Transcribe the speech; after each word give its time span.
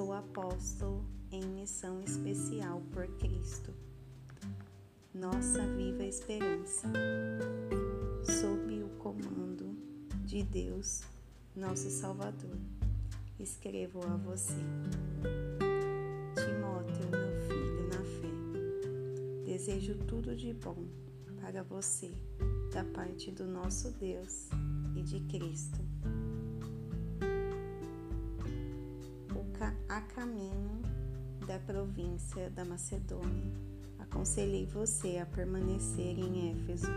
apóstolo 0.00 1.04
em 1.30 1.44
missão 1.44 2.00
especial 2.00 2.80
por 2.92 3.06
Cristo. 3.18 3.74
Nossa 5.12 5.66
viva 5.76 6.02
esperança. 6.02 6.88
Sob 8.24 8.82
o 8.82 8.88
comando 8.98 9.76
de 10.24 10.42
Deus, 10.44 11.02
nosso 11.54 11.90
Salvador, 11.90 12.56
escrevo 13.38 14.00
a 14.06 14.16
você. 14.16 14.54
Timóteo, 16.36 17.10
meu 17.10 17.42
filho 17.46 17.88
na 17.88 18.02
fé, 18.02 19.44
desejo 19.44 19.94
tudo 20.06 20.34
de 20.34 20.54
bom 20.54 20.86
para 21.38 21.62
você, 21.62 22.10
da 22.72 22.82
parte 22.82 23.30
do 23.30 23.44
nosso 23.44 23.90
Deus 23.90 24.48
e 24.96 25.02
de 25.02 25.20
Cristo. 25.20 25.80
Caminho 30.14 30.82
da 31.46 31.58
província 31.58 32.50
da 32.50 32.64
Macedônia, 32.64 33.50
aconselhei 33.98 34.66
você 34.66 35.18
a 35.18 35.26
permanecer 35.26 36.18
em 36.18 36.50
Éfeso. 36.50 36.90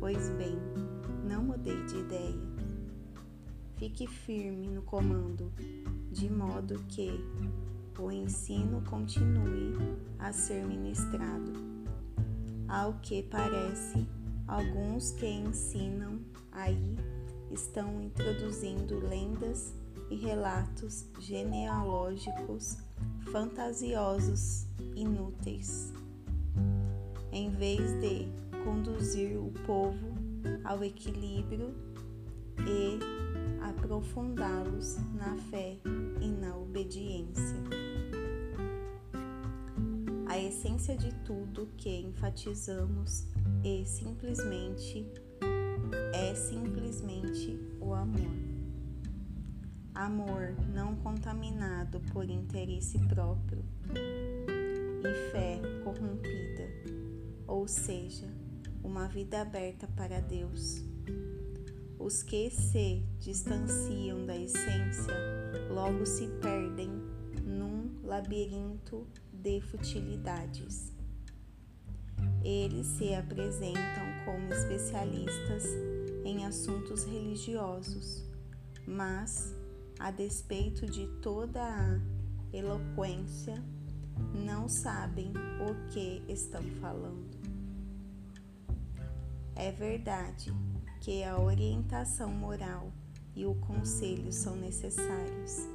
Pois 0.00 0.28
bem, 0.30 0.58
não 1.24 1.44
mudei 1.44 1.84
de 1.86 1.98
ideia. 1.98 2.56
Fique 3.76 4.06
firme 4.06 4.68
no 4.68 4.82
comando, 4.82 5.52
de 6.10 6.28
modo 6.30 6.82
que 6.88 7.10
o 7.98 8.10
ensino 8.10 8.82
continue 8.82 9.74
a 10.18 10.32
ser 10.32 10.64
ministrado. 10.66 11.52
Ao 12.68 12.94
que 12.94 13.22
parece, 13.22 14.06
alguns 14.48 15.12
que 15.12 15.26
ensinam 15.26 16.18
aí 16.50 16.96
estão 17.56 18.02
introduzindo 18.02 18.98
lendas 18.98 19.74
e 20.10 20.14
relatos 20.14 21.06
genealógicos 21.18 22.76
fantasiosos 23.32 24.66
inúteis, 24.94 25.92
em 27.32 27.50
vez 27.50 27.80
de 28.00 28.28
conduzir 28.62 29.38
o 29.38 29.50
povo 29.64 30.14
ao 30.64 30.84
equilíbrio 30.84 31.74
e 32.60 32.98
aprofundá-los 33.66 34.96
na 35.14 35.36
fé 35.50 35.78
e 36.20 36.28
na 36.28 36.56
obediência. 36.56 37.56
A 40.26 40.38
essência 40.38 40.94
de 40.94 41.10
tudo 41.24 41.68
que 41.78 42.00
enfatizamos 42.00 43.24
é 43.64 43.82
simplesmente 43.86 45.10
é 46.16 46.34
simplesmente 46.34 47.60
o 47.80 47.92
amor 47.92 48.56
amor 49.96 50.54
não 50.74 50.94
contaminado 50.96 52.00
por 52.12 52.28
interesse 52.28 52.98
próprio 53.08 53.64
e 53.94 55.30
fé 55.30 55.60
corrompida, 55.82 56.68
ou 57.46 57.66
seja, 57.66 58.26
uma 58.84 59.08
vida 59.08 59.40
aberta 59.40 59.88
para 59.96 60.20
Deus. 60.20 60.84
Os 61.98 62.22
que 62.22 62.50
se 62.50 63.02
distanciam 63.18 64.26
da 64.26 64.36
essência 64.36 65.14
logo 65.70 66.04
se 66.04 66.28
perdem 66.42 66.90
num 67.42 67.90
labirinto 68.04 69.06
de 69.32 69.60
futilidades. 69.62 70.92
Eles 72.44 72.86
se 72.86 73.14
apresentam 73.14 74.06
como 74.24 74.52
especialistas 74.52 75.64
em 76.26 76.44
assuntos 76.44 77.04
religiosos, 77.04 78.24
mas 78.84 79.54
a 79.96 80.10
despeito 80.10 80.84
de 80.84 81.06
toda 81.22 81.62
a 81.62 82.00
eloquência, 82.52 83.62
não 84.34 84.68
sabem 84.68 85.32
o 85.60 85.92
que 85.92 86.24
estão 86.28 86.62
falando. 86.80 87.36
É 89.54 89.70
verdade 89.70 90.52
que 91.00 91.22
a 91.22 91.38
orientação 91.38 92.30
moral 92.30 92.92
e 93.36 93.46
o 93.46 93.54
conselho 93.54 94.32
são 94.32 94.56
necessários, 94.56 95.68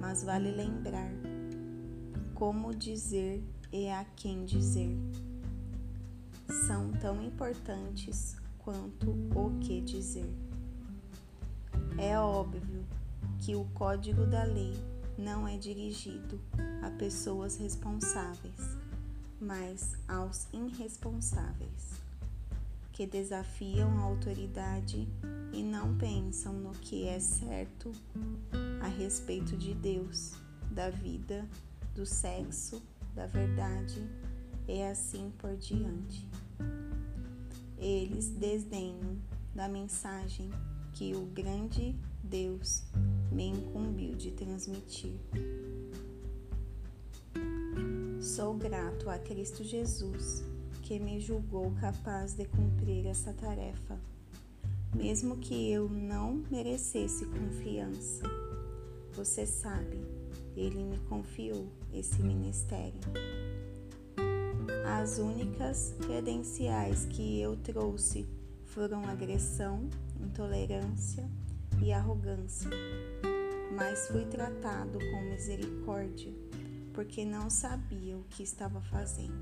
mas 0.00 0.22
vale 0.22 0.52
lembrar 0.52 1.10
como 2.34 2.72
dizer 2.72 3.42
e 3.72 3.88
a 3.88 4.04
quem 4.16 4.44
dizer. 4.44 4.96
São 6.66 6.92
tão 6.92 7.22
importantes 7.22 8.36
quanto 8.64 9.10
o 9.34 9.58
que 9.60 9.80
dizer. 9.80 10.30
É 11.98 12.18
óbvio 12.18 12.84
que 13.40 13.54
o 13.54 13.64
código 13.74 14.24
da 14.26 14.44
lei 14.44 14.72
não 15.18 15.46
é 15.46 15.56
dirigido 15.56 16.40
a 16.82 16.90
pessoas 16.90 17.56
responsáveis, 17.56 18.76
mas 19.40 19.94
aos 20.08 20.48
irresponsáveis, 20.52 22.00
que 22.92 23.06
desafiam 23.06 23.98
a 23.98 24.02
autoridade 24.02 25.08
e 25.52 25.62
não 25.62 25.96
pensam 25.96 26.52
no 26.52 26.70
que 26.72 27.06
é 27.06 27.18
certo 27.18 27.92
a 28.80 28.88
respeito 28.88 29.56
de 29.56 29.74
Deus, 29.74 30.34
da 30.70 30.88
vida, 30.88 31.46
do 31.94 32.06
sexo, 32.06 32.82
da 33.14 33.26
verdade 33.26 34.02
e 34.66 34.82
assim 34.82 35.32
por 35.38 35.56
diante. 35.56 36.26
Eles 37.82 38.28
desdenham 38.28 39.18
da 39.52 39.66
mensagem 39.68 40.48
que 40.92 41.16
o 41.16 41.26
grande 41.26 41.96
Deus 42.22 42.84
me 43.32 43.48
incumbiu 43.48 44.14
de 44.14 44.30
transmitir. 44.30 45.18
Sou 48.20 48.54
grato 48.54 49.10
a 49.10 49.18
Cristo 49.18 49.64
Jesus, 49.64 50.44
que 50.82 51.00
me 51.00 51.18
julgou 51.18 51.72
capaz 51.80 52.34
de 52.34 52.44
cumprir 52.44 53.04
essa 53.06 53.32
tarefa, 53.32 53.98
mesmo 54.94 55.38
que 55.38 55.72
eu 55.72 55.88
não 55.88 56.44
merecesse 56.48 57.26
confiança. 57.26 58.22
Você 59.14 59.44
sabe, 59.44 59.98
ele 60.56 60.84
me 60.84 60.98
confiou 61.08 61.66
esse 61.92 62.22
ministério. 62.22 63.00
As 64.92 65.18
únicas 65.18 65.94
credenciais 66.02 67.06
que 67.06 67.40
eu 67.40 67.56
trouxe 67.56 68.28
foram 68.66 69.02
agressão, 69.08 69.88
intolerância, 70.20 71.26
e 71.80 71.92
arrogância, 71.92 72.70
mas 73.74 74.06
fui 74.08 74.26
tratado 74.26 74.98
com 74.98 75.22
misericórdia, 75.22 76.30
porque 76.92 77.24
não 77.24 77.48
sabia 77.48 78.18
o 78.18 78.24
que 78.24 78.42
estava 78.42 78.82
fazendo. 78.82 79.32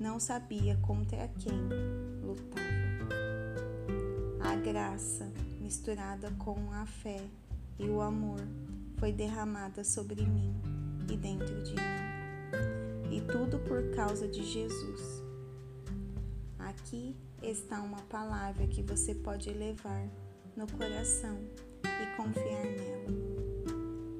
Não 0.00 0.18
sabia 0.18 0.76
contra 0.78 1.28
quem 1.38 1.68
lutava. 2.20 2.68
A 4.40 4.56
graça, 4.56 5.32
misturada 5.60 6.30
com 6.38 6.72
a 6.72 6.84
fé 6.86 7.24
e 7.78 7.88
o 7.88 8.00
amor, 8.00 8.40
foi 8.96 9.12
derramada 9.12 9.84
sobre 9.84 10.26
mim 10.26 10.54
e 11.08 11.16
dentro 11.16 11.62
de 11.62 11.70
mim. 11.70 12.07
Tudo 13.30 13.58
por 13.58 13.90
causa 13.94 14.26
de 14.26 14.42
Jesus. 14.42 15.22
Aqui 16.58 17.14
está 17.42 17.80
uma 17.82 18.00
palavra 18.02 18.66
que 18.66 18.82
você 18.82 19.14
pode 19.14 19.50
levar 19.50 20.08
no 20.56 20.66
coração 20.72 21.38
e 21.84 22.16
confiar 22.16 22.64
nela. 22.64 23.28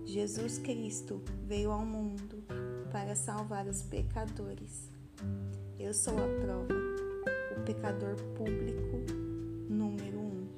Jesus 0.04 0.58
Cristo 0.58 1.22
veio 1.46 1.70
ao 1.70 1.84
mundo 1.84 2.44
para 2.92 3.14
salvar 3.16 3.66
os 3.66 3.82
pecadores. 3.82 4.90
Eu 5.78 5.94
sou 5.94 6.14
a 6.14 6.28
prova, 6.42 6.74
o 7.56 7.64
pecador 7.64 8.14
público 8.36 8.98
número 9.70 10.18
um, 10.18 10.48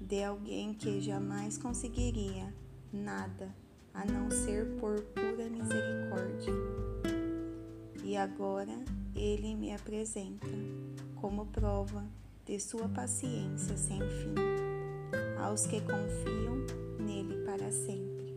de 0.00 0.22
alguém 0.22 0.74
que 0.74 1.00
jamais 1.00 1.56
conseguiria 1.56 2.52
nada 2.92 3.54
a 3.94 4.04
não 4.04 4.30
ser 4.30 4.66
por 4.78 5.00
pura 5.00 5.48
misericórdia. 5.48 6.77
E 8.08 8.16
agora 8.16 8.72
ele 9.14 9.54
me 9.54 9.70
apresenta 9.70 10.46
como 11.16 11.44
prova 11.44 12.02
de 12.46 12.58
sua 12.58 12.88
paciência 12.88 13.76
sem 13.76 13.98
fim 13.98 14.34
aos 15.38 15.66
que 15.66 15.78
confiam 15.82 16.56
nele 16.98 17.44
para 17.44 17.70
sempre. 17.70 18.34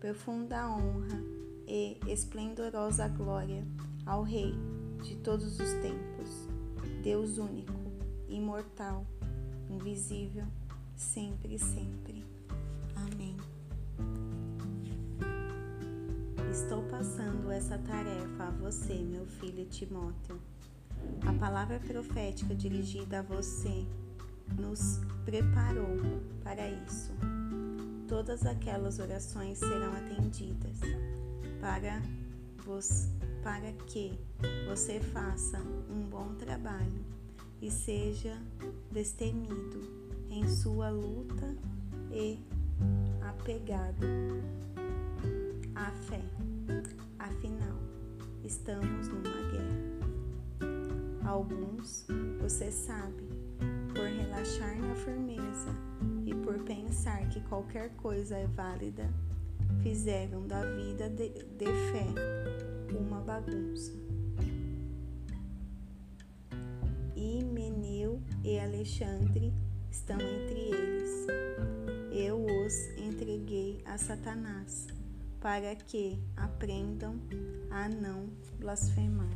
Profunda 0.00 0.68
honra 0.68 1.22
e 1.64 1.96
esplendorosa 2.08 3.06
glória 3.06 3.64
ao 4.04 4.24
Rei 4.24 4.52
de 5.04 5.14
todos 5.18 5.60
os 5.60 5.72
tempos, 5.74 6.48
Deus 7.04 7.38
único, 7.38 7.72
imortal, 8.28 9.06
invisível, 9.70 10.48
sempre 10.96 11.54
e 11.54 11.58
sempre. 11.60 12.29
Estou 16.62 16.82
passando 16.82 17.50
essa 17.50 17.78
tarefa 17.78 18.44
a 18.44 18.50
você, 18.50 18.92
meu 18.92 19.26
filho 19.26 19.64
Timóteo. 19.64 20.38
A 21.26 21.32
palavra 21.32 21.80
profética 21.80 22.54
dirigida 22.54 23.20
a 23.20 23.22
você 23.22 23.86
nos 24.58 25.00
preparou 25.24 25.96
para 26.44 26.68
isso. 26.68 27.12
todas 28.06 28.44
aquelas 28.44 28.98
orações 28.98 29.58
serão 29.58 29.90
atendidas, 29.96 30.78
para, 31.60 32.02
vos, 32.64 33.08
para 33.42 33.72
que 33.86 34.18
você 34.68 35.00
faça 35.00 35.58
um 35.88 36.02
bom 36.10 36.34
trabalho 36.34 37.04
e 37.62 37.70
seja 37.70 38.36
destemido 38.92 39.80
em 40.28 40.46
sua 40.46 40.90
luta 40.90 41.56
e 42.12 42.38
apegado 43.22 44.06
à 45.74 45.90
fé. 45.92 46.39
Estamos 48.50 49.06
numa 49.06 49.42
guerra. 49.52 51.24
Alguns, 51.24 52.04
você 52.40 52.72
sabe, 52.72 53.22
por 53.94 54.02
relaxar 54.02 54.76
na 54.76 54.92
firmeza 54.96 55.68
e 56.26 56.34
por 56.34 56.58
pensar 56.64 57.28
que 57.28 57.40
qualquer 57.42 57.90
coisa 57.90 58.36
é 58.36 58.48
válida, 58.48 59.08
fizeram 59.84 60.48
da 60.48 60.62
vida 60.64 61.08
de, 61.08 61.28
de 61.28 61.66
fé 61.92 62.06
uma 62.98 63.20
bagunça. 63.20 63.92
Himeneu 67.14 68.20
e 68.42 68.58
Alexandre 68.58 69.54
estão 69.92 70.16
entre 70.20 70.58
eles. 70.58 71.26
Eu 72.10 72.44
os 72.44 72.98
entreguei 72.98 73.80
a 73.84 73.96
Satanás 73.96 74.88
para 75.40 75.74
que 75.74 76.18
aprendam 76.36 77.20
a 77.70 77.88
não 77.88 78.28
blasfemar. 78.58 79.28